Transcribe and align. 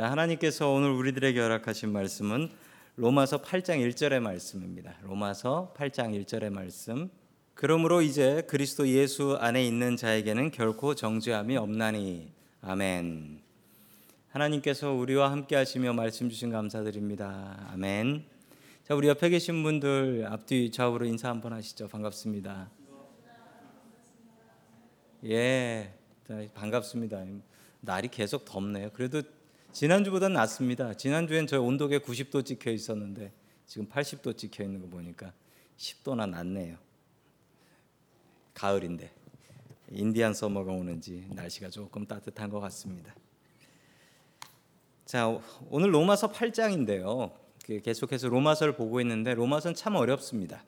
자, 0.00 0.10
하나님께서 0.10 0.70
오늘 0.70 0.92
우리들에게 0.92 1.38
허락하신 1.38 1.92
말씀은 1.92 2.48
로마서 2.96 3.42
8장 3.42 3.86
1절의 3.86 4.20
말씀입니다. 4.20 4.96
로마서 5.02 5.74
8장 5.76 6.18
1절의 6.24 6.48
말씀. 6.48 7.10
그러므로 7.52 8.00
이제 8.00 8.42
그리스도 8.48 8.88
예수 8.88 9.36
안에 9.38 9.62
있는 9.62 9.98
자에게는 9.98 10.52
결코 10.52 10.94
정죄함이 10.94 11.58
없나니. 11.58 12.32
아멘. 12.62 13.42
하나님께서 14.30 14.90
우리와 14.90 15.32
함께 15.32 15.54
하시며 15.54 15.92
말씀 15.92 16.30
주신 16.30 16.48
감사드립니다. 16.48 17.68
아멘. 17.70 18.24
자, 18.84 18.94
우리 18.94 19.06
옆에 19.06 19.28
계신 19.28 19.62
분들 19.62 20.26
앞뒤 20.30 20.70
좌우로 20.70 21.04
인사 21.04 21.28
한번 21.28 21.52
하시죠. 21.52 21.88
반갑습니다. 21.88 22.70
예. 25.26 25.92
반갑습니다. 26.54 27.22
날이 27.82 28.08
계속 28.08 28.46
덥네요. 28.46 28.92
그래도 28.94 29.20
지난주보다는 29.72 30.34
낫습니다. 30.34 30.94
지난주엔 30.94 31.46
저 31.46 31.60
온도계 31.60 32.00
90도 32.00 32.44
찍혀 32.44 32.70
있었는데 32.70 33.32
지금 33.66 33.88
80도 33.88 34.36
찍혀 34.36 34.64
있는 34.64 34.80
거 34.80 34.88
보니까 34.88 35.32
10도나 35.76 36.28
낮네요. 36.28 36.76
가을인데 38.54 39.10
인디안 39.92 40.34
서머가 40.34 40.72
오는지 40.72 41.26
날씨가 41.30 41.70
조금 41.70 42.06
따뜻한 42.06 42.50
것 42.50 42.60
같습니다. 42.60 43.14
자, 45.04 45.40
오늘 45.68 45.94
로마서 45.94 46.32
8장인데요. 46.32 47.32
그 47.64 47.80
계속해서 47.80 48.28
로마서를 48.28 48.74
보고 48.76 49.00
있는데 49.00 49.34
로마서는 49.34 49.74
참 49.74 49.94
어렵습니다. 49.94 50.64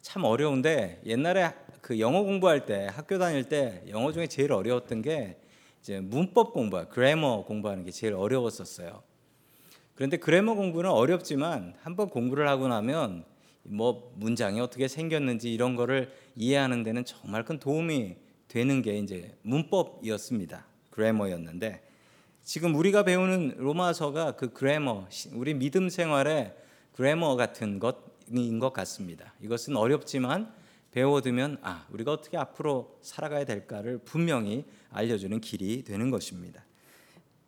참 0.00 0.24
어려운데 0.24 1.00
옛날에 1.06 1.52
그 1.80 1.98
영어 2.00 2.22
공부할 2.22 2.66
때 2.66 2.88
학교 2.90 3.18
다닐 3.18 3.44
때 3.44 3.82
영어 3.88 4.12
중에 4.12 4.26
제일 4.26 4.52
어려웠던 4.52 5.02
게 5.02 5.40
이제 5.80 6.00
문법 6.00 6.52
공부, 6.52 6.84
그래머 6.90 7.44
공부하는 7.44 7.84
게 7.84 7.90
제일 7.90 8.14
어려웠었어요. 8.14 9.02
그런데 9.94 10.16
그래머 10.16 10.54
공부는 10.54 10.90
어렵지만 10.90 11.74
한번 11.82 12.08
공부를 12.08 12.48
하고 12.48 12.68
나면 12.68 13.24
뭐 13.64 14.12
문장이 14.16 14.60
어떻게 14.60 14.88
생겼는지 14.88 15.52
이런 15.52 15.76
거를 15.76 16.12
이해하는 16.36 16.82
데는 16.82 17.04
정말 17.04 17.44
큰 17.44 17.58
도움이 17.58 18.16
되는 18.48 18.82
게 18.82 18.98
이제 18.98 19.36
문법이었습니다. 19.42 20.64
그래머였는데 20.90 21.82
지금 22.42 22.74
우리가 22.74 23.02
배우는 23.02 23.56
로마서가 23.58 24.32
그 24.36 24.52
그래머, 24.52 25.06
우리 25.32 25.52
믿음 25.54 25.88
생활의 25.88 26.54
그래머 26.92 27.36
같은 27.36 27.78
것인 27.78 28.58
것 28.58 28.72
같습니다. 28.72 29.34
이것은 29.42 29.76
어렵지만 29.76 30.52
배워두면 30.90 31.58
아 31.62 31.86
우리가 31.90 32.12
어떻게 32.12 32.36
앞으로 32.36 32.98
살아가야 33.02 33.44
될까를 33.44 33.98
분명히 33.98 34.64
알려주는 34.90 35.40
길이 35.40 35.84
되는 35.84 36.10
것입니다. 36.10 36.64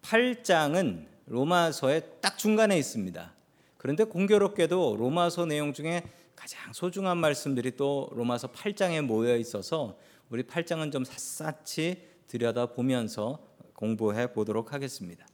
8장은 0.02 1.06
로마서의 1.26 2.02
딱 2.20 2.38
중간에 2.38 2.78
있습니다. 2.78 3.34
그런데 3.76 4.04
공교롭게도 4.04 4.96
로마서 4.98 5.46
내용 5.46 5.72
중에 5.72 6.02
가장 6.36 6.72
소중한 6.72 7.18
말씀들이 7.18 7.76
또 7.76 8.10
로마서 8.12 8.48
8장에 8.52 9.02
모여 9.02 9.36
있어서 9.36 9.98
우리 10.28 10.42
8장은 10.42 10.92
좀 10.92 11.04
샅샅이 11.04 12.02
들여다 12.26 12.66
보면서 12.66 13.38
공부해 13.74 14.32
보도록 14.32 14.72
하겠습니다. 14.72 15.26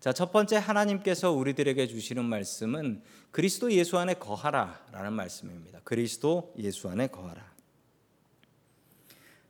자, 0.00 0.12
첫 0.12 0.30
번째 0.30 0.56
하나님께서 0.56 1.32
우리들에게 1.32 1.88
주시는 1.88 2.24
말씀은 2.24 3.02
그리스도 3.32 3.72
예수 3.72 3.98
안에 3.98 4.14
거하라라는 4.14 5.12
말씀입니다. 5.12 5.80
그리스도 5.82 6.54
예수 6.56 6.88
안에 6.88 7.08
거하라. 7.08 7.52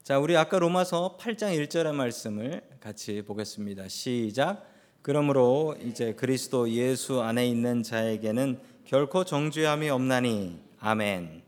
자, 0.03 0.19
우리 0.19 0.39
아까 0.39 0.59
로마서 0.59 1.19
8장 1.21 1.55
1절의 1.69 1.93
말씀을 1.93 2.63
같이 2.81 3.21
보겠습니다. 3.21 3.89
시작. 3.89 4.67
그러므로 5.03 5.77
이제 5.83 6.15
그리스도 6.15 6.71
예수 6.71 7.21
안에 7.21 7.47
있는 7.47 7.83
자에게는 7.83 8.59
결코 8.87 9.25
정죄함이 9.25 9.91
없나니. 9.91 10.63
아멘. 10.81 11.43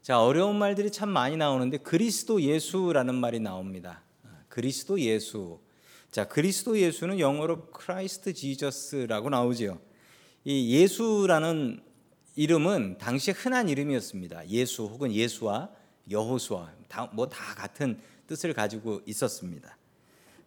자, 0.00 0.22
어려운 0.22 0.56
말들이 0.60 0.92
참 0.92 1.08
많이 1.08 1.36
나오는데 1.36 1.78
그리스도 1.78 2.40
예수라는 2.40 3.16
말이 3.16 3.40
나옵니다. 3.40 4.02
그리스도 4.48 5.00
예수. 5.00 5.58
자, 6.10 6.26
그리스도 6.26 6.76
예수는 6.76 7.20
영어로 7.20 7.66
Christ 7.66 8.32
Jesus라고 8.32 9.30
나오지요. 9.30 9.78
이 10.44 10.74
예수라는 10.74 11.80
이름은 12.34 12.98
당시 12.98 13.30
흔한 13.30 13.68
이름이었습니다. 13.68 14.48
예수 14.48 14.84
혹은 14.84 15.12
예슈아 15.12 15.70
여호수아 16.10 16.72
뭐 17.12 17.40
다 17.40 17.54
같은 17.54 18.00
뜻을 18.26 18.54
가지고 18.54 19.02
있었습니다. 19.06 19.76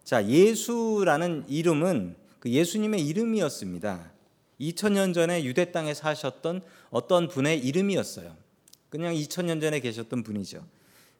자, 0.02 0.26
예수라는 0.26 1.44
이름은 1.48 2.16
그 2.40 2.50
예수님의 2.50 3.06
이름이었습니다. 3.06 4.12
2000년 4.60 5.14
전에 5.14 5.44
유대 5.44 5.72
땅에 5.72 5.94
사셨던 5.94 6.60
어떤 6.90 7.28
분의 7.28 7.60
이름이었어요. 7.60 8.36
그냥 8.90 9.14
2000년 9.14 9.62
전에 9.62 9.80
계셨던 9.80 10.24
분이죠. 10.24 10.62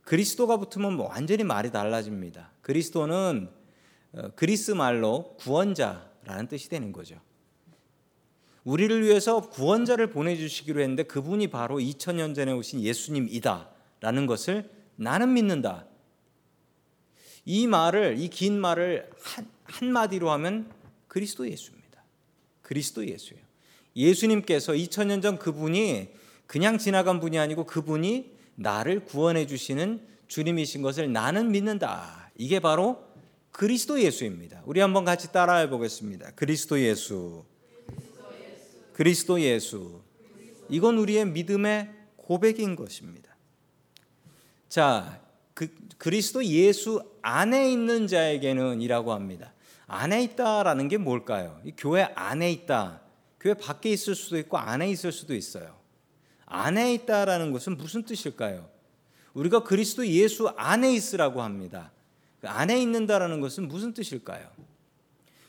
그리스도가 0.02 0.58
붙으면 0.58 0.92
뭐 0.94 1.08
완전히 1.08 1.44
말이 1.44 1.72
달라집니다. 1.72 2.50
그리스도는 2.60 3.48
어, 3.48 3.63
그리스 4.36 4.70
말로 4.72 5.36
구원자라는 5.38 6.48
뜻이 6.48 6.68
되는 6.68 6.92
거죠. 6.92 7.20
우리를 8.64 9.02
위해서 9.02 9.48
구원자를 9.50 10.08
보내주시기로 10.10 10.80
했는데 10.80 11.02
그분이 11.02 11.48
바로 11.48 11.78
2000년 11.78 12.34
전에 12.34 12.52
오신 12.52 12.80
예수님이다라는 12.80 14.26
것을 14.26 14.70
나는 14.96 15.34
믿는다. 15.34 15.86
이 17.44 17.66
말을 17.66 18.16
이 18.18 18.28
긴 18.28 18.58
말을 18.58 19.10
한, 19.20 19.46
한마디로 19.64 20.30
하면 20.30 20.70
그리스도 21.08 21.48
예수입니다. 21.48 22.02
그리스도 22.62 23.06
예수예요. 23.06 23.42
예수님께서 23.96 24.72
2000년 24.72 25.20
전 25.22 25.38
그분이 25.38 26.08
그냥 26.46 26.78
지나간 26.78 27.20
분이 27.20 27.38
아니고 27.38 27.64
그분이 27.66 28.32
나를 28.56 29.04
구원해 29.04 29.46
주시는 29.46 30.00
주님이신 30.28 30.80
것을 30.82 31.12
나는 31.12 31.50
믿는다. 31.50 32.30
이게 32.36 32.60
바로 32.60 33.03
그리스도 33.54 34.00
예수입니다. 34.02 34.62
우리 34.66 34.80
한번 34.80 35.04
같이 35.04 35.30
따라해 35.30 35.70
보겠습니다. 35.70 36.32
그리스도 36.32 36.80
예수. 36.80 37.44
그리스도 38.92 39.40
예수. 39.40 40.02
이건 40.68 40.98
우리의 40.98 41.24
믿음의 41.26 41.88
고백인 42.16 42.74
것입니다. 42.74 43.36
자, 44.68 45.20
그, 45.54 45.72
그리스도 45.98 46.44
예수 46.44 47.00
안에 47.22 47.70
있는 47.70 48.08
자에게는 48.08 48.80
이라고 48.80 49.12
합니다. 49.12 49.52
안에 49.86 50.24
있다라는 50.24 50.88
게 50.88 50.96
뭘까요? 50.96 51.60
교회 51.76 52.02
안에 52.16 52.50
있다. 52.50 53.02
교회 53.38 53.54
밖에 53.54 53.90
있을 53.90 54.16
수도 54.16 54.36
있고 54.36 54.58
안에 54.58 54.90
있을 54.90 55.12
수도 55.12 55.32
있어요. 55.32 55.78
안에 56.46 56.92
있다라는 56.94 57.52
것은 57.52 57.76
무슨 57.76 58.02
뜻일까요? 58.02 58.68
우리가 59.32 59.62
그리스도 59.62 60.04
예수 60.08 60.48
안에 60.56 60.92
있으라고 60.92 61.40
합니다. 61.40 61.92
그 62.44 62.50
안에 62.50 62.78
있는다라는 62.78 63.40
것은 63.40 63.68
무슨 63.68 63.94
뜻일까요? 63.94 64.46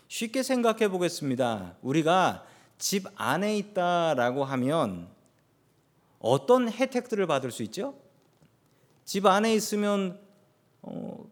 쉽게 0.07 0.43
생각해 0.43 0.87
보겠습니다. 0.87 1.75
우리가 1.81 2.45
집 2.77 3.07
안에 3.15 3.57
있다라고 3.57 4.45
하면 4.45 5.09
어떤 6.19 6.71
혜택들을 6.71 7.27
받을 7.27 7.51
수 7.51 7.63
있죠? 7.63 7.95
집 9.03 9.25
안에 9.25 9.53
있으면 9.55 10.17
어, 10.83 11.29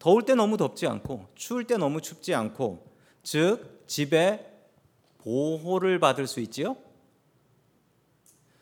더울 0.00 0.24
때 0.24 0.34
너무 0.34 0.56
덥지 0.56 0.88
않고 0.88 1.28
추울 1.36 1.64
때 1.64 1.76
너무 1.76 2.00
춥지 2.00 2.34
않고 2.34 2.84
즉 3.22 3.84
집에 3.86 4.44
보호를 5.18 6.00
받을 6.00 6.26
수 6.26 6.40
있지요. 6.40 6.76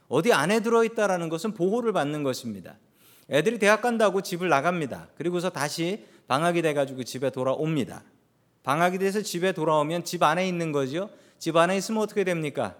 어디 0.09 0.35
안에 0.35 0.61
들어 0.61 0.85
있다라는 0.85 1.31
것은 1.31 1.55
보호를 1.55 1.95
받는 1.95 2.23
것입니다. 2.23 2.77
애들이 3.31 3.59
대학 3.59 3.81
간다고 3.81 4.21
집을 4.23 4.49
나갑니다. 4.49 5.09
그리고서 5.17 5.51
다시 5.51 6.05
방학이 6.27 6.63
돼 6.63 6.75
가지고 6.75 7.05
집에 7.05 7.31
돌아옵니다. 7.31 8.03
방학이 8.63 8.99
돼서 8.99 9.23
집에 9.23 9.53
돌아오면 9.53 10.05
집 10.05 10.23
안에 10.23 10.47
있는 10.47 10.73
거죠. 10.73 11.11
집 11.39 11.57
안에 11.57 11.77
있으면 11.77 12.03
어떻게 12.03 12.25
됩니까? 12.25 12.77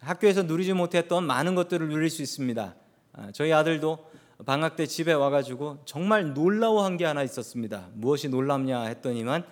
학교에서 0.00 0.44
누리지 0.44 0.72
못했던 0.72 1.24
많은 1.24 1.54
것들을 1.54 1.88
누릴 1.88 2.10
수 2.10 2.22
있습니다. 2.22 2.74
아, 3.12 3.30
저희 3.32 3.52
아들도 3.52 4.06
방학 4.44 4.76
때 4.76 4.86
집에 4.86 5.12
와가지고 5.12 5.78
정말 5.84 6.34
놀라워한 6.34 6.96
게 6.96 7.04
하나 7.04 7.22
있었습니다. 7.22 7.88
무엇이 7.94 8.28
놀랍냐 8.28 8.82
했더니만 8.82 9.44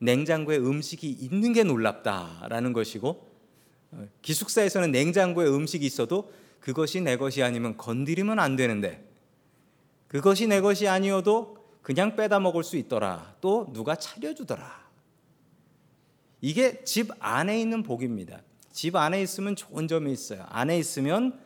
냉장고에 0.00 0.56
음식이 0.56 1.08
있는 1.08 1.52
게 1.52 1.62
놀랍다라는 1.62 2.72
것이고 2.72 3.28
어, 3.92 4.08
기숙사에서는 4.22 4.90
냉장고에 4.90 5.46
음식이 5.46 5.86
있어도 5.86 6.32
그것이 6.60 7.00
내 7.00 7.16
것이 7.16 7.42
아니면 7.42 7.76
건드리면 7.76 8.38
안 8.38 8.56
되는데 8.56 9.13
그것이 10.14 10.46
내 10.46 10.60
것이 10.60 10.86
아니어도 10.86 11.56
그냥 11.82 12.14
빼다 12.14 12.38
먹을 12.38 12.62
수 12.62 12.76
있더라. 12.76 13.34
또 13.40 13.66
누가 13.72 13.96
차려주더라. 13.96 14.84
이게 16.40 16.84
집 16.84 17.10
안에 17.18 17.60
있는 17.60 17.82
복입니다. 17.82 18.40
집 18.70 18.94
안에 18.94 19.20
있으면 19.20 19.56
좋은 19.56 19.88
점이 19.88 20.12
있어요. 20.12 20.46
안에 20.50 20.78
있으면 20.78 21.36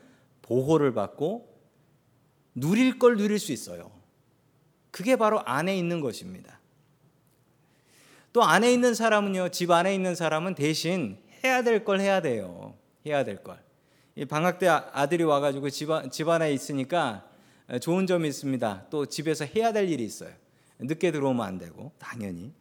보호를 0.42 0.92
받고 0.92 1.48
누릴 2.54 2.98
걸 2.98 3.16
누릴 3.16 3.38
수 3.38 3.52
있어요. 3.52 3.90
그게 4.90 5.16
바로 5.16 5.40
안에 5.46 5.74
있는 5.74 6.02
것입니다. 6.02 6.60
또 8.34 8.42
안에 8.42 8.70
있는 8.70 8.92
사람은요, 8.92 9.48
집 9.48 9.70
안에 9.70 9.94
있는 9.94 10.14
사람은 10.14 10.54
대신 10.54 11.16
해야 11.42 11.62
될 11.62 11.84
걸 11.84 12.00
해야 12.00 12.20
돼요. 12.20 12.76
해야 13.06 13.24
될 13.24 13.42
걸. 13.42 13.58
방학 14.28 14.58
때 14.58 14.68
아, 14.68 14.90
아들이 14.92 15.24
와가지고 15.24 15.70
집, 15.70 15.88
집 16.10 16.28
안에 16.28 16.52
있으니까 16.52 17.27
좋은 17.80 18.06
점이 18.06 18.28
있습니다. 18.28 18.86
또 18.90 19.06
집에서 19.06 19.44
해야 19.44 19.72
될 19.72 19.88
일이 19.88 20.04
있어요. 20.04 20.32
늦게 20.78 21.12
들어오면 21.12 21.46
안 21.46 21.58
되고 21.58 21.92
당연히. 21.98 22.52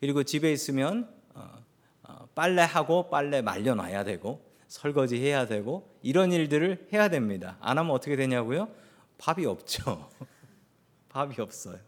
그리고 0.00 0.22
집에 0.22 0.52
있으면 0.52 1.08
어, 1.34 1.50
어, 2.04 2.28
빨래하고 2.34 3.10
빨래 3.10 3.42
말려놔야 3.42 4.04
되고 4.04 4.42
설거지 4.68 5.20
해야 5.20 5.46
되고 5.46 5.88
이런 6.02 6.32
일들을 6.32 6.88
해야 6.92 7.08
됩니다. 7.08 7.58
안 7.60 7.78
하면 7.78 7.92
어떻게 7.92 8.16
되냐고요? 8.16 8.68
밥이 9.18 9.46
없죠. 9.46 10.10
밥이 11.10 11.36
없어요. 11.38 11.78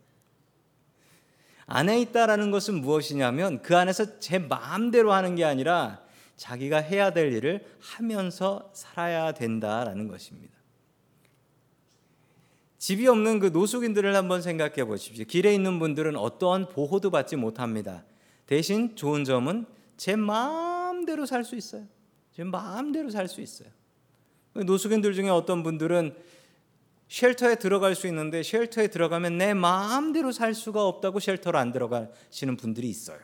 안에 1.66 2.00
있다라는 2.02 2.50
것은 2.50 2.74
무엇이냐면 2.80 3.60
그 3.62 3.76
안에서 3.76 4.20
제 4.20 4.38
마음대로 4.38 5.12
하는 5.12 5.34
게 5.34 5.44
아니라 5.44 6.00
자기가 6.36 6.78
해야 6.78 7.10
될 7.10 7.32
일을 7.32 7.66
하면서 7.80 8.70
살아야 8.72 9.32
된다라는 9.32 10.06
것입니다. 10.06 10.55
집이 12.78 13.06
없는 13.08 13.38
그 13.38 13.46
노숙인들을 13.46 14.14
한번 14.14 14.42
생각해 14.42 14.84
보십시오. 14.84 15.24
길에 15.24 15.54
있는 15.54 15.78
분들은 15.78 16.16
어떠한 16.16 16.68
보호도 16.68 17.10
받지 17.10 17.36
못합니다. 17.36 18.04
대신 18.46 18.94
좋은 18.96 19.24
점은 19.24 19.66
제 19.96 20.14
마음대로 20.14 21.26
살 21.26 21.42
수 21.44 21.56
있어요. 21.56 21.86
제 22.32 22.44
마음대로 22.44 23.10
살 23.10 23.28
수 23.28 23.40
있어요. 23.40 23.68
노숙인들 24.52 25.14
중에 25.14 25.28
어떤 25.28 25.62
분들은 25.62 26.14
쉘터에 27.08 27.56
들어갈 27.56 27.94
수 27.94 28.06
있는데 28.08 28.42
쉘터에 28.42 28.88
들어가면 28.88 29.38
내 29.38 29.54
마음대로 29.54 30.32
살 30.32 30.54
수가 30.54 30.86
없다고 30.86 31.20
쉘터로 31.20 31.58
안 31.58 31.72
들어가시는 31.72 32.56
분들이 32.56 32.88
있어요. 32.88 33.18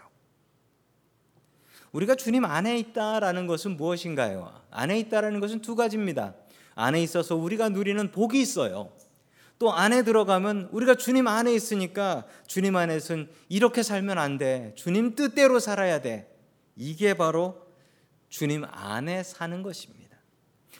우리가 1.92 2.14
주님 2.14 2.44
안에 2.44 2.78
있다라는 2.78 3.46
것은 3.46 3.76
무엇인가요? 3.76 4.52
안에 4.70 4.98
있다라는 5.00 5.40
것은 5.40 5.60
두 5.60 5.74
가지입니다. 5.74 6.34
안에 6.74 7.02
있어서 7.02 7.36
우리가 7.36 7.68
누리는 7.68 8.10
복이 8.12 8.40
있어요. 8.40 8.92
또 9.62 9.72
안에 9.72 10.02
들어가면 10.02 10.70
우리가 10.72 10.96
주님 10.96 11.28
안에 11.28 11.54
있으니까 11.54 12.24
주님 12.48 12.74
안에서는 12.74 13.30
이렇게 13.48 13.84
살면 13.84 14.18
안 14.18 14.36
돼. 14.36 14.72
주님 14.74 15.14
뜻대로 15.14 15.60
살아야 15.60 16.00
돼. 16.00 16.28
이게 16.74 17.14
바로 17.14 17.64
주님 18.28 18.64
안에 18.68 19.22
사는 19.22 19.62
것입니다. 19.62 20.16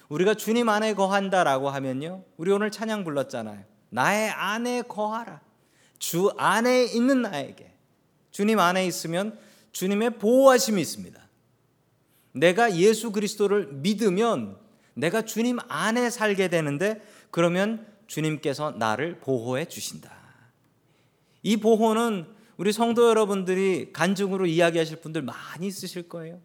우리가 0.09 0.35
주님 0.35 0.69
안에 0.69 0.95
거한다라고 0.95 1.71
하면요. 1.71 2.25
우리 2.37 2.51
오늘 2.51 2.73
찬양 2.73 3.05
불렀잖아요. 3.05 3.63
나의 3.91 4.31
안에 4.31 4.83
거하라. 4.83 5.41
주 6.01 6.33
안에 6.37 6.87
있는 6.87 7.23
나에게. 7.23 7.73
주님 8.33 8.59
안에 8.59 8.85
있으면 8.89 9.39
주님의 9.71 10.19
보호하심이 10.19 10.83
있습니다. 10.83 11.23
내가 12.33 12.75
예수 12.75 13.13
그리스도를 13.13 13.69
믿으면 13.75 14.57
내가 14.95 15.23
주님 15.23 15.61
안에 15.69 16.11
살게 16.11 16.49
되는데 16.49 17.01
그러면 17.31 17.92
주님께서 18.13 18.73
나를 18.73 19.21
보호해 19.21 19.65
주신다. 19.65 20.13
이 21.43 21.57
보호는 21.57 22.27
우리 22.59 22.71
성도 22.71 23.09
여러분들이 23.09 23.91
간증으로 23.95 24.45
이야기하실 24.45 25.01
분들 25.01 25.23
많이 25.23 25.67
있으실 25.67 26.11
거예요. 26.11 26.39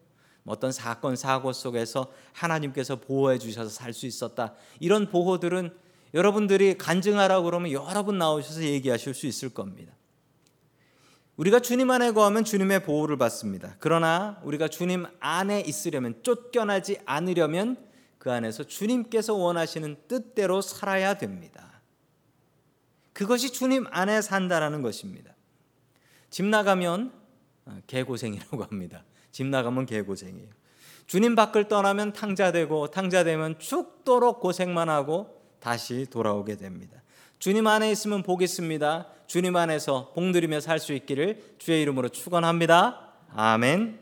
뭐 0.44 0.54
어떤 0.54 0.72
사건 0.72 1.14
사고 1.14 1.52
속에서 1.52 2.10
하나님께서 2.32 2.96
보호해 2.96 3.38
주셔서 3.38 3.68
살 3.68 3.92
수 3.92 4.06
있었다. 4.06 4.54
이런 4.80 5.10
보호들은 5.10 5.76
여러분들이 6.14 6.78
간증하라고 6.78 7.44
그러면 7.44 7.70
여러 7.70 8.02
분 8.02 8.16
나오셔서 8.16 8.62
얘기하실 8.62 9.12
수 9.12 9.26
있을 9.26 9.50
겁니다. 9.50 9.92
우리가 11.36 11.60
주님 11.60 11.90
안에 11.90 12.12
거하면 12.12 12.44
주님의 12.44 12.82
보호를 12.84 13.18
받습니다. 13.18 13.76
그러나 13.78 14.40
우리가 14.42 14.68
주님 14.68 15.04
안에 15.20 15.60
있으려면 15.60 16.18
쫓겨나지 16.22 16.96
않으려면 17.04 17.76
그 18.18 18.32
안에서 18.32 18.64
주님께서 18.64 19.34
원하시는 19.34 19.96
뜻대로 20.08 20.60
살아야 20.60 21.14
됩니다. 21.14 21.80
그것이 23.12 23.52
주님 23.52 23.86
안에 23.90 24.20
산다라는 24.22 24.82
것입니다. 24.82 25.34
집 26.30 26.44
나가면 26.44 27.12
어, 27.66 27.78
개고생이라고 27.86 28.62
합니다. 28.64 29.04
집 29.30 29.46
나가면 29.46 29.86
개고생이에요. 29.86 30.48
주님 31.06 31.34
밖을 31.34 31.68
떠나면 31.68 32.12
탕자되고 32.12 32.90
탕자되면 32.90 33.58
죽도록 33.58 34.40
고생만 34.40 34.88
하고 34.88 35.42
다시 35.58 36.06
돌아오게 36.10 36.56
됩니다. 36.56 37.02
주님 37.38 37.66
안에 37.66 37.90
있으면 37.90 38.22
복 38.22 38.42
있습니다. 38.42 39.06
주님 39.26 39.56
안에서 39.56 40.12
복 40.14 40.24
누리며 40.24 40.60
살 40.60 40.78
수 40.78 40.92
있기를 40.92 41.54
주의 41.58 41.82
이름으로 41.82 42.08
축원합니다. 42.08 43.12
아멘. 43.32 44.00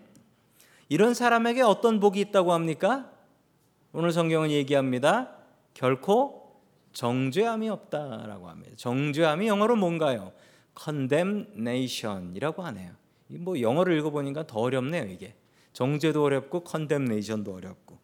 이런 0.89 1.15
사람에게 1.15 1.63
어떤 1.63 2.01
복이 2.01 2.21
있다고 2.21 2.53
합니까? 2.53 3.11
오늘 3.99 4.13
성경은 4.13 4.51
얘기합니다. 4.51 5.31
결코 5.73 6.61
정죄함이 6.93 7.71
없다라고 7.71 8.51
합니다. 8.51 8.73
정죄함이 8.77 9.47
영어로 9.47 9.75
뭔가요? 9.77 10.35
condemnation이라고 10.79 12.63
하네요. 12.65 12.93
뭐 13.29 13.59
영어를 13.59 13.97
읽어보니까 13.97 14.47
더 14.47 14.61
어렵네요 14.61 15.05
이게. 15.05 15.35
정죄도 15.73 16.23
어렵고 16.23 16.63
condemnation도 16.71 17.55
어렵고. 17.55 17.97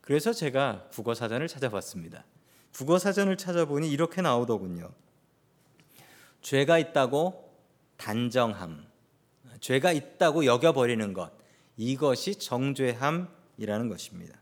그래서 0.00 0.32
제가 0.32 0.86
국어 0.92 1.14
사전을 1.14 1.48
찾아봤습니다. 1.48 2.24
국어 2.72 3.00
사전을 3.00 3.36
찾아보니 3.36 3.90
이렇게 3.90 4.22
나오더군요. 4.22 4.88
죄가 6.42 6.78
있다고 6.78 7.52
단정함, 7.96 8.86
죄가 9.58 9.90
있다고 9.90 10.44
여겨버리는 10.44 11.12
것, 11.12 11.32
이것이 11.76 12.36
정죄함이라는 12.36 13.88
것입니다. 13.88 14.39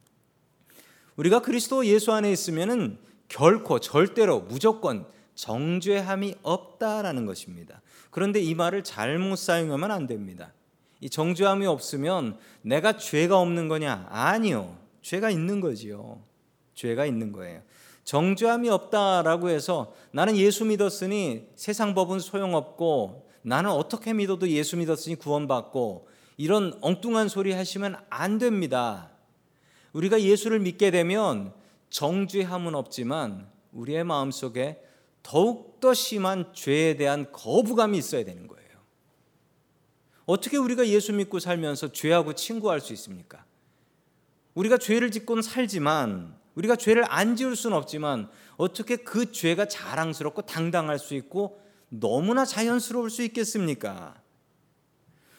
우리가 1.18 1.42
그리스도 1.42 1.84
예수 1.84 2.12
안에 2.12 2.30
있으면은 2.30 2.96
결코 3.26 3.80
절대로 3.80 4.40
무조건 4.40 5.04
정죄함이 5.34 6.36
없다라는 6.42 7.26
것입니다. 7.26 7.82
그런데 8.10 8.40
이 8.40 8.54
말을 8.54 8.84
잘못 8.84 9.36
사용하면 9.36 9.90
안 9.90 10.06
됩니다. 10.06 10.52
이 11.00 11.10
정죄함이 11.10 11.66
없으면 11.66 12.38
내가 12.62 12.96
죄가 12.96 13.38
없는 13.40 13.66
거냐? 13.66 14.06
아니요. 14.08 14.76
죄가 15.02 15.30
있는 15.30 15.60
거지요. 15.60 16.22
죄가 16.74 17.04
있는 17.04 17.32
거예요. 17.32 17.62
정죄함이 18.04 18.68
없다라고 18.68 19.50
해서 19.50 19.92
나는 20.12 20.36
예수 20.36 20.64
믿었으니 20.64 21.48
세상 21.56 21.94
법은 21.94 22.20
소용없고 22.20 23.28
나는 23.42 23.70
어떻게 23.70 24.12
믿어도 24.12 24.48
예수 24.48 24.76
믿었으니 24.76 25.16
구원받고 25.16 26.08
이런 26.36 26.78
엉뚱한 26.80 27.28
소리 27.28 27.52
하시면 27.52 27.96
안 28.08 28.38
됩니다. 28.38 29.10
우리가 29.92 30.20
예수를 30.20 30.60
믿게 30.60 30.90
되면 30.90 31.52
정죄함은 31.90 32.74
없지만 32.74 33.48
우리의 33.72 34.04
마음속에 34.04 34.82
더욱더 35.22 35.94
심한 35.94 36.52
죄에 36.52 36.96
대한 36.96 37.30
거부감이 37.32 37.98
있어야 37.98 38.24
되는 38.24 38.46
거예요. 38.46 38.68
어떻게 40.26 40.56
우리가 40.56 40.86
예수 40.88 41.12
믿고 41.12 41.38
살면서 41.38 41.92
죄하고 41.92 42.34
친구할 42.34 42.80
수 42.80 42.92
있습니까? 42.92 43.44
우리가 44.54 44.76
죄를 44.78 45.10
짓고는 45.10 45.42
살지만 45.42 46.36
우리가 46.54 46.76
죄를 46.76 47.04
안 47.08 47.36
지을 47.36 47.56
수는 47.56 47.76
없지만 47.76 48.28
어떻게 48.56 48.96
그 48.96 49.30
죄가 49.30 49.68
자랑스럽고 49.68 50.42
당당할 50.42 50.98
수 50.98 51.14
있고 51.14 51.60
너무나 51.88 52.44
자연스러울 52.44 53.10
수 53.10 53.22
있겠습니까? 53.22 54.20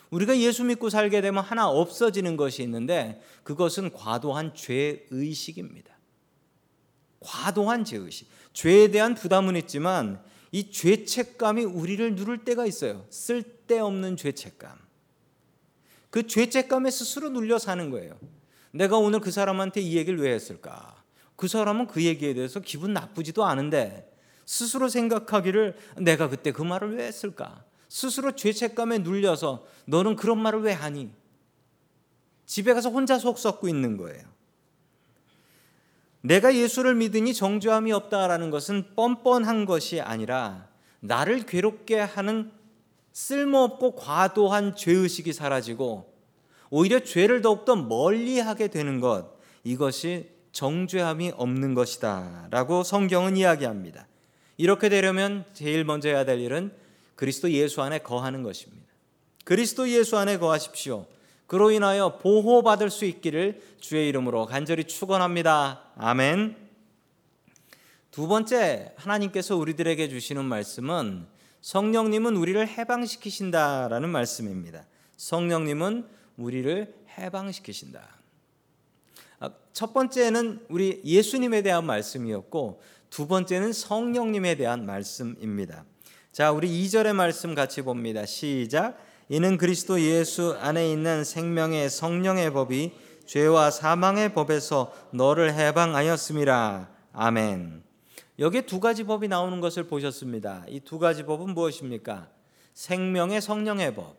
우리가 0.09 0.37
예수 0.39 0.63
믿고 0.63 0.89
살게 0.89 1.21
되면 1.21 1.43
하나 1.43 1.67
없어지는 1.69 2.35
것이 2.35 2.63
있는데 2.63 3.21
그것은 3.43 3.93
과도한 3.93 4.55
죄의식입니다. 4.55 5.97
과도한 7.19 7.85
죄의식. 7.85 8.27
죄에 8.53 8.89
대한 8.89 9.13
부담은 9.13 9.55
있지만 9.57 10.21
이 10.51 10.71
죄책감이 10.71 11.63
우리를 11.63 12.15
누를 12.15 12.43
때가 12.43 12.65
있어요. 12.65 13.05
쓸데없는 13.09 14.17
죄책감. 14.17 14.77
그 16.09 16.25
죄책감에 16.25 16.89
스스로 16.89 17.29
눌려 17.29 17.59
사는 17.59 17.89
거예요. 17.91 18.17
내가 18.71 18.97
오늘 18.97 19.19
그 19.19 19.31
사람한테 19.31 19.81
이 19.81 19.95
얘기를 19.95 20.19
왜 20.19 20.33
했을까? 20.33 21.03
그 21.35 21.47
사람은 21.47 21.87
그 21.87 22.03
얘기에 22.03 22.33
대해서 22.33 22.59
기분 22.59 22.93
나쁘지도 22.93 23.45
않은데 23.45 24.11
스스로 24.45 24.89
생각하기를 24.89 25.77
내가 25.97 26.27
그때 26.27 26.51
그 26.51 26.63
말을 26.63 26.97
왜 26.97 27.05
했을까? 27.05 27.63
스스로 27.89 28.35
죄책감에 28.35 28.99
눌려서 28.99 29.65
너는 29.85 30.15
그런 30.15 30.39
말을 30.39 30.61
왜 30.61 30.71
하니? 30.71 31.11
집에 32.45 32.73
가서 32.73 32.89
혼자 32.89 33.19
속 33.19 33.37
썩고 33.37 33.67
있는 33.67 33.97
거예요. 33.97 34.23
내가 36.21 36.55
예수를 36.55 36.95
믿으니 36.95 37.33
정죄함이 37.33 37.91
없다라는 37.91 38.51
것은 38.51 38.95
뻔뻔한 38.95 39.65
것이 39.65 40.01
아니라 40.01 40.67
나를 40.99 41.45
괴롭게 41.45 41.99
하는 41.99 42.51
쓸모없고 43.13 43.95
과도한 43.95 44.75
죄의식이 44.75 45.33
사라지고 45.33 46.13
오히려 46.69 46.99
죄를 46.99 47.41
더욱더 47.41 47.75
멀리하게 47.75 48.67
되는 48.67 48.99
것 48.99 49.37
이것이 49.63 50.29
정죄함이 50.51 51.33
없는 51.35 51.73
것이다라고 51.73 52.83
성경은 52.83 53.37
이야기합니다. 53.37 54.07
이렇게 54.57 54.89
되려면 54.89 55.45
제일 55.53 55.85
먼저 55.85 56.09
해야 56.09 56.25
될 56.25 56.39
일은 56.39 56.71
그리스도 57.19 57.51
예수 57.51 57.81
안에 57.81 57.99
거하는 57.99 58.43
것입니다. 58.43 58.87
그리스도 59.43 59.89
예수 59.89 60.17
안에 60.17 60.37
거하십시오. 60.37 61.05
그로 61.47 61.69
인하여 61.69 62.17
보호받을 62.17 62.89
수 62.89 63.03
있기를 63.03 63.61
주의 63.81 64.07
이름으로 64.07 64.45
간절히 64.45 64.85
축원합니다. 64.85 65.83
아멘. 65.97 66.55
두 68.11 68.29
번째 68.29 68.93
하나님께서 68.95 69.57
우리들에게 69.57 70.07
주시는 70.07 70.45
말씀은 70.45 71.27
성령님은 71.59 72.37
우리를 72.37 72.65
해방시키신다라는 72.65 74.07
말씀입니다. 74.07 74.85
성령님은 75.17 76.07
우리를 76.37 76.95
해방시키신다. 77.17 78.17
아, 79.41 79.51
첫 79.73 79.93
번째는 79.93 80.67
우리 80.69 81.01
예수님에 81.03 81.63
대한 81.63 81.85
말씀이었고 81.85 82.81
두 83.09 83.27
번째는 83.27 83.73
성령님에 83.73 84.55
대한 84.55 84.85
말씀입니다. 84.85 85.83
자, 86.31 86.51
우리 86.51 86.69
2절의 86.69 87.13
말씀 87.13 87.55
같이 87.55 87.81
봅니다. 87.81 88.25
시작. 88.25 88.97
이는 89.29 89.57
그리스도 89.57 89.99
예수 89.99 90.55
안에 90.59 90.91
있는 90.91 91.23
생명의 91.23 91.89
성령의 91.89 92.53
법이 92.53 92.91
죄와 93.25 93.71
사망의 93.71 94.33
법에서 94.33 94.93
너를 95.11 95.53
해방하였음이라. 95.53 96.89
아멘. 97.13 97.83
여기 98.37 98.61
두 98.61 98.79
가지 98.79 99.03
법이 99.03 99.27
나오는 99.27 99.59
것을 99.59 99.87
보셨습니다. 99.87 100.65
이 100.67 100.79
두 100.79 100.99
가지 100.99 101.25
법은 101.25 101.53
무엇입니까? 101.55 102.29
생명의 102.75 103.41
성령의 103.41 103.95
법. 103.95 104.15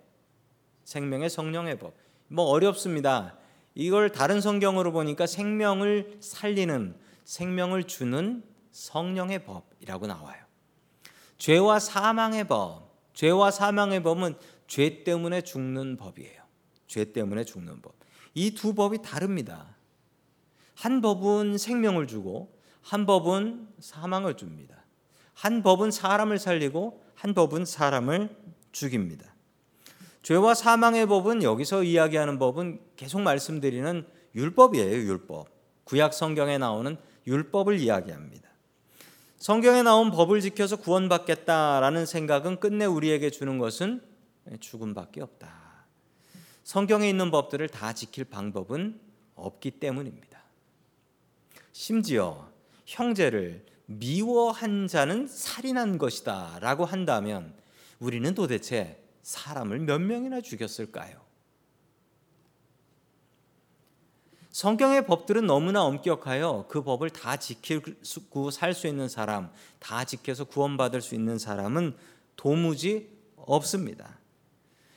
생명의 0.84 1.30
성령의 1.30 1.78
법. 1.78 1.94
뭐 2.26 2.44
어렵습니다. 2.46 3.36
이걸 3.74 4.10
다른 4.10 4.40
성경으로 4.40 4.90
보니까 4.92 5.26
생명을 5.26 6.18
살리는 6.20 6.94
생명을 7.24 7.84
주는 7.84 8.42
성령의 8.72 9.44
법이라고 9.44 10.08
나와요. 10.08 10.50
죄와 11.40 11.78
사망의 11.78 12.47
법. 12.47 12.90
죄와 13.14 13.50
사망의 13.50 14.02
법은 14.02 14.35
죄 14.68 15.02
때문에 15.02 15.40
죽는 15.40 15.97
법이에요. 15.97 16.42
죄 16.87 17.12
때문에 17.12 17.44
죽는 17.44 17.80
법. 17.80 17.94
이 18.35 18.54
두 18.54 18.75
법이 18.75 19.02
다릅니다. 19.02 19.75
한 20.75 21.00
법은 21.00 21.59
생명을 21.59 22.06
주고 22.06 22.54
한 22.82 23.06
법은 23.06 23.68
사망을 23.80 24.37
줍니다. 24.37 24.85
한 25.35 25.62
법은 25.62 25.90
사람을 25.90 26.38
살리고 26.38 27.02
한 27.14 27.35
법은 27.35 27.64
사람을 27.64 28.37
죽입니다. 28.73 29.35
죄와 30.23 30.54
사망의 30.54 31.06
법은 31.06 31.42
여기서 31.42 31.82
이야기하는 31.85 32.38
법은 32.38 32.80
계속 32.97 33.23
말씀드리는 33.23 34.06
율법이에요, 34.35 34.90
율법. 34.90 35.49
구약 35.85 36.12
성경에 36.12 36.59
나오는 36.59 36.99
율법을 37.26 37.80
이야기합니다. 37.80 38.50
성경에 39.40 39.82
나온 39.82 40.11
법을 40.11 40.42
지켜서 40.42 40.76
구원받겠다라는 40.76 42.04
생각은 42.04 42.61
끝내 42.61 42.85
우리에게 42.85 43.30
주는 43.30 43.56
것은 43.56 44.02
죽음밖에 44.61 45.23
없다. 45.23 45.50
성경에 46.62 47.09
있는 47.09 47.30
법들을 47.30 47.66
다 47.70 47.94
지킬 47.94 48.26
방법은 48.26 49.00
없기 49.37 49.70
때문입니다. 49.73 50.42
심지어 51.73 52.50
형제를 52.85 53.64
미워한 53.87 54.87
자는 54.87 55.26
살인한 55.26 55.97
것이다라고 55.97 56.85
한다면 56.85 57.54
우리는 57.99 58.35
도대체 58.35 59.02
사람을 59.23 59.78
몇 59.78 60.02
명이나 60.02 60.42
죽였을까요? 60.42 61.18
성경의 64.50 65.07
법들은 65.07 65.47
너무나 65.47 65.83
엄격하여 65.85 66.66
그 66.69 66.83
법을 66.83 67.11
다 67.11 67.37
지키고 67.37 68.50
살 68.50 68.75
수 68.75 68.88
있는 68.88 69.09
사람, 69.09 69.50
다 69.78 70.04
지켜서 70.04 70.45
구원받을 70.45 71.00
수 71.00 71.14
있는 71.14 71.38
사람은 71.38 71.97
도무지 72.37 73.09
없습니다. 73.37 74.19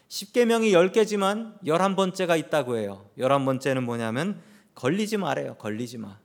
10계명이 0.10 0.72
10개지만 0.72 1.60
11번째가 1.64 2.38
있다고 2.40 2.78
해요. 2.78 3.10
11번째는 3.18 3.82
뭐냐면 3.84 4.42
걸리지 4.76 5.18
말아요. 5.18 5.56
걸리지 5.56 6.00
마. 6.00 6.20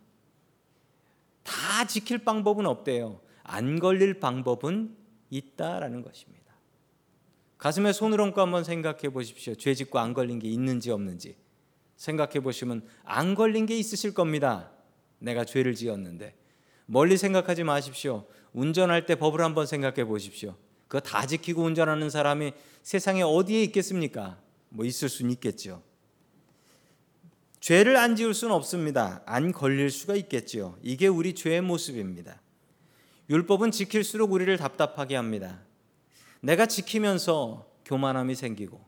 다 1.42 1.86
지킬 1.86 2.18
방법은 2.18 2.66
없대요. 2.66 3.20
안 3.42 3.78
걸릴 3.78 4.20
방법은 4.20 4.96
있다라는 5.30 6.02
것입니다. 6.02 6.54
가슴에 7.58 7.92
손을 7.92 8.20
얹고 8.20 8.40
한번 8.40 8.64
생각해 8.64 9.10
보십시오. 9.10 9.54
죄 9.54 9.74
짓고 9.74 9.98
안 9.98 10.14
걸린 10.14 10.38
게 10.38 10.48
있는지 10.48 10.90
없는지 10.90 11.36
생각해 11.98 12.40
보시면 12.40 12.82
안 13.04 13.34
걸린 13.34 13.66
게 13.66 13.76
있으실 13.76 14.14
겁니다. 14.14 14.70
내가 15.18 15.44
죄를 15.44 15.74
지었는데 15.74 16.34
멀리 16.86 17.18
생각하지 17.18 17.64
마십시오. 17.64 18.26
운전할 18.54 19.04
때 19.04 19.16
법을 19.16 19.42
한번 19.42 19.66
생각해 19.66 20.04
보십시오. 20.06 20.56
그거 20.86 21.00
다 21.00 21.26
지키고 21.26 21.62
운전하는 21.62 22.08
사람이 22.08 22.52
세상에 22.82 23.22
어디에 23.22 23.62
있겠습니까? 23.64 24.40
뭐 24.70 24.86
있을 24.86 25.10
수는 25.10 25.32
있겠죠. 25.32 25.82
죄를 27.60 27.96
안 27.96 28.16
지을 28.16 28.32
수는 28.32 28.54
없습니다. 28.54 29.22
안 29.26 29.52
걸릴 29.52 29.90
수가 29.90 30.14
있겠죠. 30.14 30.78
이게 30.82 31.08
우리 31.08 31.34
죄의 31.34 31.60
모습입니다. 31.60 32.40
율법은 33.28 33.72
지킬수록 33.72 34.32
우리를 34.32 34.56
답답하게 34.56 35.16
합니다. 35.16 35.60
내가 36.40 36.66
지키면서 36.66 37.68
교만함이 37.84 38.34
생기고 38.34 38.87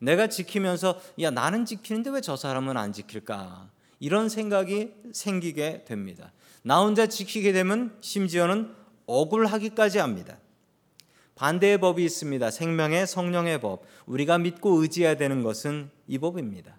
내가 0.00 0.26
지키면서 0.28 1.00
야 1.20 1.30
나는 1.30 1.64
지키는데 1.64 2.10
왜 2.10 2.20
저 2.20 2.36
사람은 2.36 2.76
안 2.76 2.92
지킬까? 2.92 3.70
이런 4.00 4.28
생각이 4.28 4.92
생기게 5.12 5.84
됩니다. 5.84 6.32
나 6.62 6.80
혼자 6.80 7.06
지키게 7.06 7.52
되면 7.52 7.96
심지어는 8.00 8.74
억울하기까지 9.06 9.98
합니다. 9.98 10.38
반대의 11.34 11.78
법이 11.78 12.04
있습니다. 12.04 12.50
생명의 12.50 13.06
성령의 13.06 13.60
법. 13.60 13.84
우리가 14.06 14.38
믿고 14.38 14.82
의지해야 14.82 15.16
되는 15.16 15.42
것은 15.42 15.90
이 16.06 16.18
법입니다. 16.18 16.78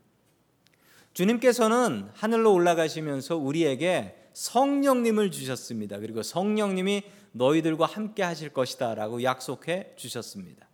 주님께서는 1.14 2.10
하늘로 2.14 2.54
올라가시면서 2.54 3.38
우리에게 3.38 4.16
성령님을 4.34 5.32
주셨습니다. 5.32 6.00
그리고 6.00 6.24
성령님이 6.24 7.04
너희들과 7.34 7.86
함께 7.86 8.24
하실 8.24 8.50
것이다라고 8.50 9.24
약속해 9.24 9.94
주셨습니다. 9.96 10.68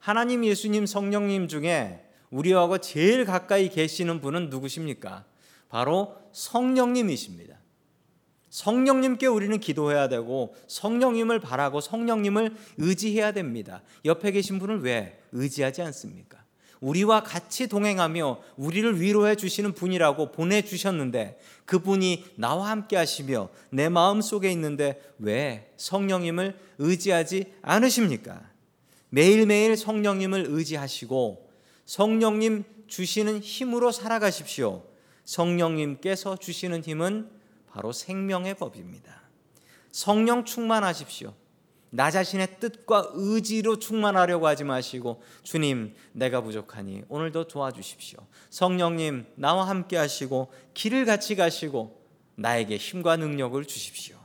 하나님 0.00 0.44
예수님 0.44 0.86
성령님 0.86 1.46
중에 1.46 2.04
우리하고 2.30 2.78
제일 2.78 3.24
가까이 3.24 3.68
계시는 3.68 4.20
분은 4.20 4.48
누구십니까? 4.50 5.24
바로 5.68 6.16
성령님이십니다. 6.32 7.60
성령님께 8.48 9.26
우리는 9.26 9.60
기도해야 9.60 10.08
되고 10.08 10.56
성령님을 10.66 11.38
바라고 11.38 11.80
성령님을 11.80 12.56
의지해야 12.78 13.32
됩니다. 13.32 13.82
옆에 14.04 14.32
계신 14.32 14.58
분을 14.58 14.82
왜 14.82 15.20
의지하지 15.32 15.82
않습니까? 15.82 16.40
우리와 16.80 17.22
같이 17.22 17.68
동행하며 17.68 18.40
우리를 18.56 19.00
위로해 19.00 19.36
주시는 19.36 19.74
분이라고 19.74 20.32
보내 20.32 20.62
주셨는데 20.62 21.38
그분이 21.66 22.24
나와 22.36 22.70
함께 22.70 22.96
하시며 22.96 23.50
내 23.68 23.90
마음 23.90 24.22
속에 24.22 24.50
있는데 24.52 25.00
왜 25.18 25.72
성령님을 25.76 26.58
의지하지 26.78 27.52
않으십니까? 27.60 28.50
매일매일 29.10 29.76
성령님을 29.76 30.46
의지하시고 30.48 31.50
성령님 31.84 32.64
주시는 32.86 33.40
힘으로 33.40 33.92
살아가십시오. 33.92 34.84
성령님께서 35.24 36.36
주시는 36.36 36.82
힘은 36.82 37.30
바로 37.68 37.92
생명의 37.92 38.54
법입니다. 38.54 39.22
성령 39.92 40.44
충만하십시오. 40.44 41.34
나 41.92 42.10
자신의 42.10 42.60
뜻과 42.60 43.10
의지로 43.14 43.80
충만하려고 43.80 44.46
하지 44.46 44.62
마시고 44.62 45.22
주님 45.42 45.94
내가 46.12 46.40
부족하니 46.40 47.02
오늘도 47.08 47.48
도와주십시오. 47.48 48.20
성령님 48.48 49.26
나와 49.34 49.68
함께 49.68 49.96
하시고 49.96 50.52
길을 50.74 51.04
같이 51.04 51.34
가시고 51.34 52.00
나에게 52.36 52.76
힘과 52.76 53.16
능력을 53.16 53.64
주십시오. 53.64 54.19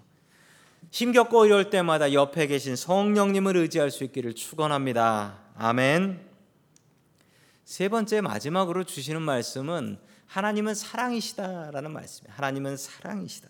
힘겹고 0.92 1.40
어려울 1.40 1.70
때마다 1.70 2.14
옆에 2.14 2.48
계신 2.48 2.76
성령님을 2.76 3.58
의지할 3.58 3.92
수 3.92 4.04
있기를 4.04 4.34
축원합니다. 4.36 5.40
아멘. 5.58 6.20
세 7.64 7.90
번째 7.90 8.22
마지막으로 8.22 8.84
주시는 8.84 9.22
말씀은 9.22 9.98
하나님은 10.28 10.76
사랑이시다라는 10.76 11.92
말씀이에요. 11.92 12.34
하나님은 12.36 12.78
사랑이시다. 12.78 13.50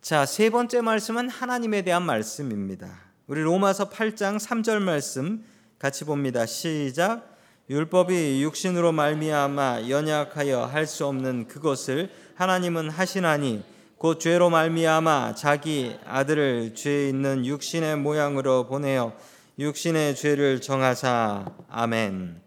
자, 0.00 0.26
세 0.26 0.50
번째 0.50 0.80
말씀은 0.82 1.28
하나님에 1.28 1.82
대한 1.82 2.02
말씀입니다. 2.02 3.00
우리 3.26 3.40
로마서 3.40 3.88
8장 3.88 4.38
3절 4.38 4.80
말씀 4.80 5.44
같이 5.78 6.04
봅니다. 6.04 6.46
시작. 6.46 7.34
율법이 7.70 8.42
육신으로 8.42 8.92
말미암아 8.92 9.88
연약하여 9.88 10.66
할 10.66 10.86
수 10.86 11.06
없는 11.06 11.48
그것을 11.48 12.10
하나님은 12.34 12.90
하시나니 12.90 13.64
곧 14.04 14.20
죄로 14.20 14.50
말미암아 14.50 15.34
자기 15.34 15.96
아들을 16.04 16.74
죄 16.74 17.08
있는 17.08 17.46
육신의 17.46 17.96
모양으로 17.96 18.66
보내어 18.66 19.16
육신의 19.58 20.14
죄를 20.14 20.60
정하사 20.60 21.46
아멘. 21.70 22.38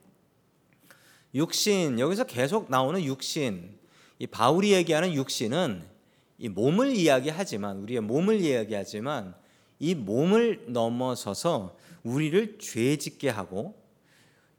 육신 1.34 1.98
여기서 1.98 2.26
계속 2.26 2.70
나오는 2.70 3.04
육신 3.04 3.76
이 4.20 4.28
바울이 4.28 4.74
얘기하는 4.74 5.16
육신은 5.16 5.82
이 6.38 6.48
몸을 6.48 6.96
이야기하지만 6.96 7.78
우리의 7.78 8.02
몸을 8.02 8.40
이야기하지만 8.40 9.34
이 9.80 9.96
몸을 9.96 10.66
넘어서서 10.68 11.76
우리를 12.04 12.60
죄짓게 12.60 13.30
하고 13.30 13.74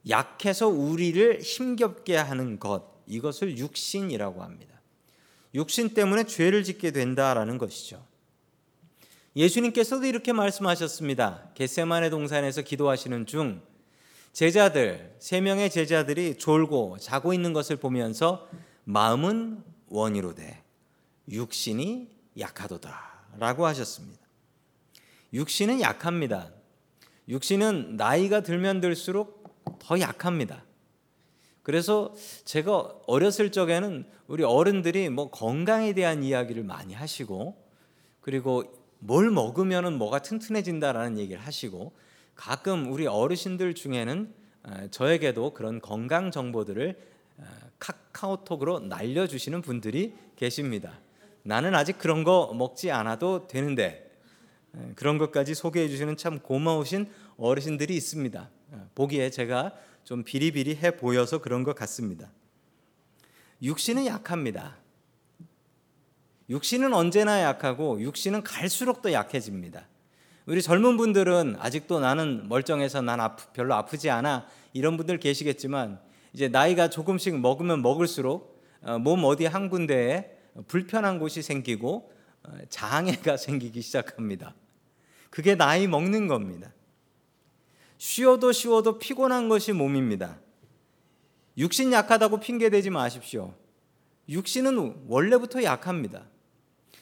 약해서 0.08 0.66
우리를 0.66 1.42
힘겹게 1.42 2.16
하는 2.16 2.58
것 2.58 2.82
이것을 3.06 3.56
육신이라고 3.56 4.42
합니다. 4.42 4.77
육신 5.54 5.94
때문에 5.94 6.24
죄를 6.24 6.64
짓게 6.64 6.90
된다라는 6.90 7.58
것이죠. 7.58 8.04
예수님께서도 9.36 10.06
이렇게 10.06 10.32
말씀하셨습니다. 10.32 11.50
겟세마네 11.54 12.10
동산에서 12.10 12.62
기도하시는 12.62 13.26
중 13.26 13.62
제자들 14.32 15.16
세 15.18 15.40
명의 15.40 15.70
제자들이 15.70 16.38
졸고 16.38 16.98
자고 17.00 17.32
있는 17.32 17.52
것을 17.52 17.76
보면서 17.76 18.48
마음은 18.84 19.62
원이로되 19.88 20.62
육신이 21.30 22.08
약하도다라고 22.38 23.66
하셨습니다. 23.66 24.20
육신은 25.32 25.80
약합니다. 25.80 26.50
육신은 27.28 27.96
나이가 27.96 28.42
들면 28.42 28.80
들수록 28.80 29.38
더 29.78 30.00
약합니다. 30.00 30.64
그래서 31.68 32.14
제가 32.46 32.94
어렸을 33.06 33.52
적에는 33.52 34.06
우리 34.26 34.42
어른들이 34.42 35.10
뭐 35.10 35.28
건강에 35.28 35.92
대한 35.92 36.22
이야기를 36.22 36.64
많이 36.64 36.94
하시고 36.94 37.62
그리고 38.22 38.64
뭘 39.00 39.30
먹으면은 39.30 39.98
뭐가 39.98 40.20
튼튼해진다라는 40.20 41.18
얘기를 41.18 41.38
하시고 41.42 41.92
가끔 42.34 42.90
우리 42.90 43.06
어르신들 43.06 43.74
중에는 43.74 44.32
저에게도 44.90 45.52
그런 45.52 45.82
건강 45.82 46.30
정보들을 46.30 46.96
카카오톡으로 47.78 48.80
날려주시는 48.80 49.60
분들이 49.60 50.14
계십니다. 50.36 50.98
나는 51.42 51.74
아직 51.74 51.98
그런 51.98 52.24
거 52.24 52.50
먹지 52.54 52.90
않아도 52.90 53.46
되는데 53.46 54.10
그런 54.94 55.18
것까지 55.18 55.54
소개해 55.54 55.90
주시는 55.90 56.16
참 56.16 56.38
고마우신 56.38 57.10
어르신들이 57.36 57.94
있습니다. 57.94 58.48
보기에 58.94 59.30
제가 59.30 59.72
좀 60.04 60.24
비리비리해 60.24 60.96
보여서 60.96 61.40
그런 61.40 61.64
것 61.64 61.74
같습니다. 61.74 62.30
육신은 63.62 64.06
약합니다. 64.06 64.76
육신은 66.48 66.94
언제나 66.94 67.42
약하고 67.42 68.00
육신은 68.00 68.42
갈수록 68.42 69.02
더 69.02 69.12
약해집니다. 69.12 69.86
우리 70.46 70.62
젊은 70.62 70.96
분들은 70.96 71.56
아직도 71.58 72.00
나는 72.00 72.48
멀쩡해서 72.48 73.02
난 73.02 73.20
아프, 73.20 73.52
별로 73.52 73.74
아프지 73.74 74.08
않아 74.08 74.46
이런 74.72 74.96
분들 74.96 75.18
계시겠지만 75.18 76.00
이제 76.32 76.48
나이가 76.48 76.88
조금씩 76.88 77.38
먹으면 77.38 77.82
먹을수록 77.82 78.58
어, 78.80 78.98
몸 78.98 79.24
어디 79.24 79.44
한 79.44 79.68
군데에 79.68 80.30
불편한 80.68 81.18
곳이 81.18 81.42
생기고 81.42 82.12
어, 82.44 82.50
장애가 82.70 83.36
생기기 83.38 83.82
시작합니다. 83.82 84.54
그게 85.30 85.54
나이 85.54 85.86
먹는 85.86 86.28
겁니다. 86.28 86.72
쉬어도 87.98 88.52
쉬어도 88.52 88.98
피곤한 88.98 89.48
것이 89.48 89.72
몸입니다. 89.72 90.38
육신 91.56 91.92
약하다고 91.92 92.40
핑계 92.40 92.70
대지 92.70 92.90
마십시오. 92.90 93.52
육신은 94.28 95.06
원래부터 95.08 95.64
약합니다. 95.64 96.24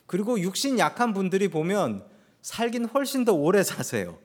그리고 0.07 0.41
육신 0.41 0.79
약한 0.79 1.13
분들이 1.13 1.49
보면 1.49 2.05
살긴 2.41 2.87
훨씬 2.87 3.25
더 3.25 3.35
오래 3.35 3.63
사세요. 3.63 4.19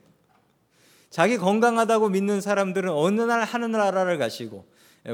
자기 1.10 1.36
건강하다고 1.36 2.08
믿는 2.08 2.40
사람들은 2.40 2.88
어느 2.90 3.20
날 3.20 3.44
하늘나라를 3.44 4.16
가시고 4.16 4.64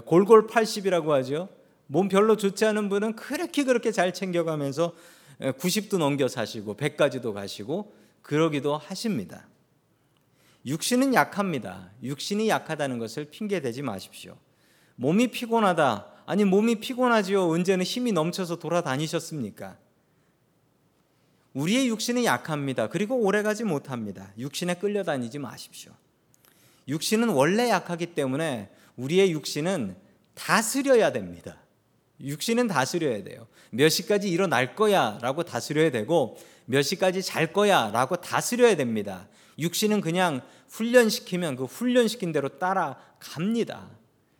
골골 0.05 0.47
80이라고 0.47 1.09
하죠. 1.09 1.49
몸 1.89 2.09
별로 2.09 2.37
좋지 2.37 2.67
않은 2.67 2.89
분은 2.89 3.17
그렇게 3.17 3.65
그렇게 3.65 3.91
잘 3.91 4.13
챙겨가면서 4.13 4.95
90도 5.41 5.99
넘겨 5.99 6.29
사시고 6.29 6.77
100까지도 6.77 7.33
가시고 7.33 7.93
그러기도 8.23 8.77
하십니다. 8.77 9.49
육신은 10.69 11.15
약합니다. 11.15 11.91
육신이 12.03 12.49
약하다는 12.51 12.99
것을 12.99 13.25
핑계 13.31 13.61
대지 13.61 13.81
마십시오. 13.81 14.37
몸이 14.97 15.29
피곤하다. 15.29 16.07
아니 16.27 16.45
몸이 16.45 16.77
피곤하지요. 16.77 17.49
언제는 17.49 17.85
힘이 17.87 18.13
넘쳐서 18.13 18.59
돌아다니셨습니까? 18.59 19.79
우리의 21.55 21.89
육신은 21.89 22.25
약합니다. 22.25 22.89
그리고 22.91 23.17
오래가지 23.17 23.65
못합니다. 23.65 24.31
육신에 24.37 24.75
끌려다니지 24.75 25.39
마십시오. 25.39 25.93
육신은 26.87 27.31
원래 27.31 27.71
약하기 27.71 28.15
때문에 28.15 28.69
우리의 28.97 29.33
육신은 29.33 29.97
다스려야 30.35 31.13
됩니다. 31.13 31.57
육신은 32.21 32.67
다스려야 32.67 33.25
돼요. 33.25 33.47
몇 33.71 33.89
시까지 33.89 34.29
일어날 34.29 34.75
거야 34.75 35.19
라고 35.23 35.45
다스려야 35.45 35.91
되고 35.91 36.37
몇 36.67 36.83
시까지 36.83 37.23
잘 37.23 37.55
거야 37.55 37.91
라고 37.91 38.17
다스려야 38.17 38.77
됩니다. 38.77 39.29
육신은 39.59 40.01
그냥 40.01 40.43
훈련시키면 40.69 41.57
그 41.57 41.65
훈련시킨 41.65 42.33
대로 42.33 42.49
따라갑니다. 42.49 43.89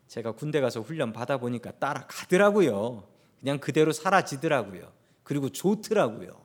제가 0.07 0.33
군대 0.33 0.61
가서 0.61 0.81
훈련 0.81 1.13
받아 1.13 1.39
보니까 1.39 1.73
따라가더라고요. 1.73 3.07
그냥 3.41 3.59
그대로 3.59 3.93
사라지더라고요. 3.93 4.91
그리고 5.23 5.51
좋더라고요. 5.51 6.41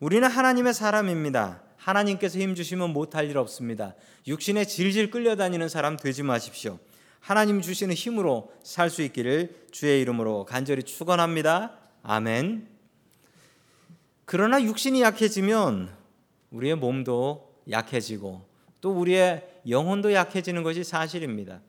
우리는 0.00 0.28
하나님의 0.28 0.74
사람입니다. 0.74 1.62
하나님께서 1.76 2.38
힘 2.38 2.54
주시면 2.54 2.92
못할 2.92 3.30
일 3.30 3.38
없습니다. 3.38 3.94
육신에 4.26 4.64
질질 4.64 5.10
끌려다니는 5.10 5.68
사람 5.68 5.96
되지 5.96 6.22
마십시오. 6.22 6.78
하나님 7.20 7.60
주시는 7.60 7.94
힘으로 7.94 8.52
살 8.62 8.90
수 8.90 9.02
있기를 9.02 9.66
주의 9.70 10.00
이름으로 10.00 10.44
간절히 10.44 10.82
축원합니다. 10.82 11.72
아멘. 12.02 12.68
그러나 14.24 14.62
육신이 14.62 15.02
약해지면 15.02 15.97
우리의 16.50 16.76
몸도 16.76 17.54
약해지고 17.70 18.46
또 18.80 18.92
우리의 18.92 19.46
영혼도 19.68 20.12
약해지는 20.12 20.62
것이 20.62 20.84
사실입니다. 20.84 21.60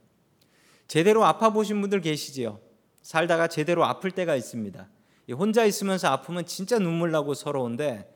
제대로 0.88 1.26
아파 1.26 1.52
보신 1.52 1.82
분들 1.82 2.02
계시지요? 2.02 2.60
살다가 3.02 3.48
제대로 3.48 3.86
아플 3.86 4.12
때가 4.12 4.36
있습니다. 4.36 4.88
혼자 5.32 5.66
있으면서 5.66 6.08
아프면 6.10 6.46
진짜 6.46 6.80
눈물 6.80 7.12
나고 7.12 7.34
서러운데 7.34 8.12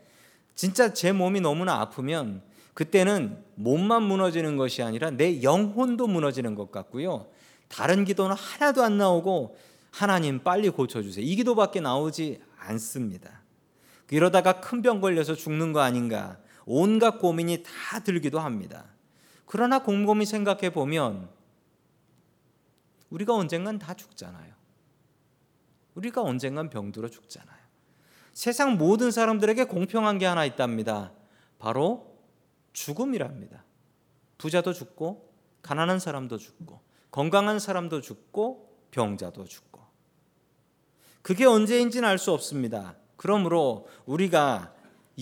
진짜 0.55 0.93
제 0.93 1.11
몸이 1.11 1.41
너무나 1.41 1.79
아프면 1.81 2.41
그때는 2.73 3.43
몸만 3.55 4.03
무너지는 4.03 4.57
것이 4.57 4.81
아니라 4.81 5.11
내 5.11 5.43
영혼도 5.43 6.07
무너지는 6.07 6.55
것 6.55 6.71
같고요. 6.71 7.27
다른 7.67 8.03
기도는 8.05 8.35
하나도 8.35 8.83
안 8.83 8.97
나오고 8.97 9.57
하나님 9.91 10.43
빨리 10.43 10.69
고쳐주세요. 10.69 11.23
이 11.23 11.35
기도밖에 11.35 11.81
나오지 11.81 12.41
않습니다. 12.57 13.41
이러다가 14.09 14.59
큰 14.59 14.81
병 14.81 15.01
걸려서 15.01 15.35
죽는 15.35 15.73
거 15.73 15.81
아닌가 15.81 16.37
온갖 16.65 17.19
고민이 17.19 17.63
다 17.63 17.99
들기도 17.99 18.39
합니다. 18.39 18.85
그러나 19.45 19.83
곰곰이 19.83 20.25
생각해 20.25 20.71
보면 20.71 21.29
우리가 23.09 23.35
언젠간 23.35 23.79
다 23.79 23.93
죽잖아요. 23.93 24.53
우리가 25.95 26.21
언젠간 26.21 26.69
병들어 26.69 27.09
죽잖아요. 27.09 27.63
세상 28.33 28.77
모든 28.77 29.11
사람들에게 29.11 29.65
공평한 29.65 30.17
게 30.17 30.25
하나 30.25 30.45
있답니다. 30.45 31.11
바로 31.59 32.17
죽음이랍니다. 32.73 33.63
부자도 34.39 34.73
죽고 34.73 35.31
가난한 35.61 35.99
사람도 35.99 36.37
죽고 36.37 36.81
건강한 37.11 37.59
사람도 37.59 38.01
죽고 38.01 38.73
병자도 38.91 39.45
죽고 39.45 39.81
그게 41.21 41.45
언제인지는 41.45 42.07
알 42.09 42.17
수 42.17 42.31
없습니다. 42.33 42.95
그러므로 43.15 43.87
우리가 44.05 44.73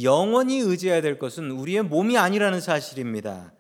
영원히 0.02 0.60
의지해야 0.60 1.02
될 1.02 1.20
것은 1.20 1.52
우리의 1.52 1.84
몸이 1.84 2.18
아니라는 2.18 2.62
사실입니다. 2.62 3.52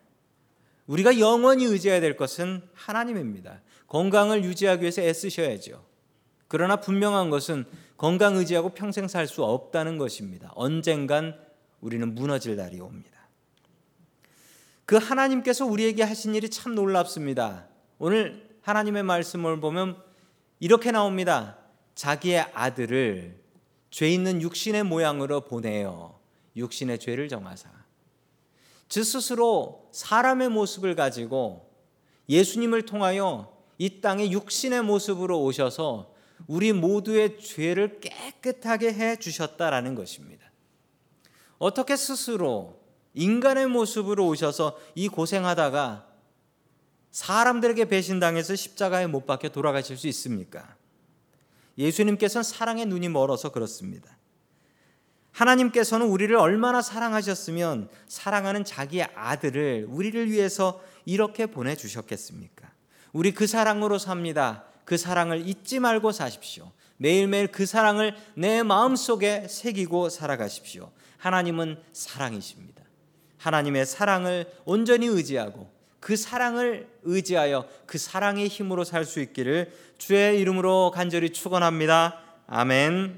우리가 0.87 1.19
영원히 1.19 1.65
의지해야 1.65 1.99
될 1.99 2.15
것은 2.15 2.61
하나님입니다. 2.73 3.61
건강을 3.87 4.43
유지하기 4.43 4.81
위해서 4.81 5.01
애쓰셔야죠. 5.01 5.83
그러나 6.47 6.77
분명한 6.77 7.29
것은 7.29 7.65
건강 7.97 8.35
의지하고 8.35 8.69
평생 8.69 9.07
살 9.07 9.27
수 9.27 9.43
없다는 9.43 9.97
것입니다. 9.97 10.51
언젠간 10.55 11.37
우리는 11.81 12.15
무너질 12.15 12.55
날이 12.55 12.79
옵니다. 12.79 13.19
그 14.85 14.97
하나님께서 14.97 15.65
우리에게 15.65 16.03
하신 16.03 16.35
일이 16.35 16.49
참 16.49 16.75
놀랍습니다. 16.75 17.67
오늘 17.99 18.49
하나님의 18.61 19.03
말씀을 19.03 19.59
보면 19.59 19.97
이렇게 20.59 20.91
나옵니다. 20.91 21.57
자기의 21.95 22.47
아들을 22.53 23.39
죄 23.89 24.09
있는 24.09 24.41
육신의 24.41 24.83
모양으로 24.83 25.41
보내어 25.41 26.20
육신의 26.55 26.99
죄를 26.99 27.27
정하사 27.27 27.69
주 28.87 29.03
스스로 29.03 29.89
사람의 29.93 30.49
모습을 30.49 30.95
가지고 30.95 31.71
예수님을 32.27 32.85
통하여 32.85 33.57
이 33.77 34.01
땅에 34.01 34.29
육신의 34.31 34.83
모습으로 34.83 35.41
오셔서 35.43 36.13
우리 36.47 36.73
모두의 36.73 37.39
죄를 37.39 37.99
깨끗하게 37.99 38.93
해 38.93 39.15
주셨다라는 39.15 39.95
것입니다. 39.95 40.51
어떻게 41.57 41.95
스스로 41.95 42.81
인간의 43.13 43.67
모습으로 43.67 44.27
오셔서 44.27 44.77
이 44.95 45.07
고생하다가 45.07 46.07
사람들에게 47.11 47.85
배신당해서 47.85 48.55
십자가에 48.55 49.07
못 49.07 49.25
박혀 49.25 49.49
돌아가실 49.49 49.97
수 49.97 50.07
있습니까? 50.07 50.75
예수님께서는 51.77 52.43
사랑의 52.43 52.85
눈이 52.85 53.09
멀어서 53.09 53.51
그렇습니다. 53.51 54.17
하나님께서는 55.41 56.05
우리를 56.05 56.35
얼마나 56.35 56.81
사랑하셨으면 56.81 57.89
사랑하는 58.07 58.63
자기의 58.63 59.07
아들을 59.15 59.87
우리를 59.89 60.29
위해서 60.29 60.81
이렇게 61.05 61.47
보내 61.47 61.75
주셨겠습니까? 61.75 62.69
우리 63.11 63.33
그 63.33 63.47
사랑으로 63.47 63.97
삽니다. 63.97 64.65
그 64.85 64.97
사랑을 64.97 65.47
잊지 65.47 65.79
말고 65.79 66.11
사십시오. 66.11 66.71
매일매일 66.97 67.47
그 67.47 67.65
사랑을 67.65 68.15
내 68.35 68.61
마음속에 68.61 69.47
새기고 69.49 70.09
살아가십시오. 70.09 70.91
하나님은 71.17 71.79
사랑이십니다. 71.91 72.83
하나님의 73.37 73.87
사랑을 73.87 74.45
온전히 74.65 75.07
의지하고 75.07 75.71
그 75.99 76.15
사랑을 76.15 76.87
의지하여 77.03 77.67
그 77.87 77.97
사랑의 77.97 78.47
힘으로 78.47 78.83
살 78.83 79.05
수 79.05 79.19
있기를 79.19 79.71
주의 79.97 80.39
이름으로 80.39 80.91
간절히 80.91 81.31
축원합니다. 81.31 82.19
아멘. 82.45 83.17